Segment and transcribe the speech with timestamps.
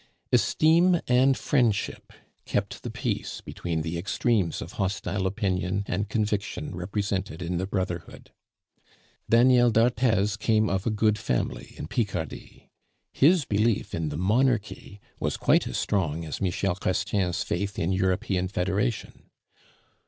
[0.31, 2.11] Esteem and friendship
[2.45, 8.31] kept the peace between the extremes of hostile opinion and conviction represented in the brotherhood.
[9.29, 12.71] Daniel d'Arthez came of a good family in Picardy.
[13.13, 18.47] His belief in the Monarchy was quite as strong as Michel Chrestien's faith in European
[18.47, 19.29] Federation.